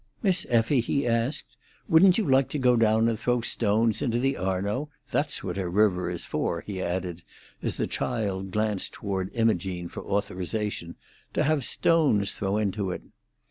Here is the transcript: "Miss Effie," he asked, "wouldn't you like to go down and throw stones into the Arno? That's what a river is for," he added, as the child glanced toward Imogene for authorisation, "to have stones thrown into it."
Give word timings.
"Miss 0.23 0.47
Effie," 0.49 0.79
he 0.79 1.05
asked, 1.05 1.55
"wouldn't 1.87 2.17
you 2.17 2.27
like 2.27 2.49
to 2.49 2.57
go 2.57 2.75
down 2.75 3.07
and 3.07 3.19
throw 3.19 3.41
stones 3.41 4.01
into 4.01 4.17
the 4.17 4.35
Arno? 4.35 4.89
That's 5.11 5.43
what 5.43 5.59
a 5.59 5.69
river 5.69 6.09
is 6.09 6.25
for," 6.25 6.61
he 6.61 6.81
added, 6.81 7.21
as 7.61 7.77
the 7.77 7.85
child 7.85 8.49
glanced 8.49 8.93
toward 8.93 9.29
Imogene 9.35 9.87
for 9.89 10.01
authorisation, 10.01 10.95
"to 11.35 11.43
have 11.43 11.63
stones 11.63 12.33
thrown 12.33 12.63
into 12.63 12.89
it." 12.89 13.03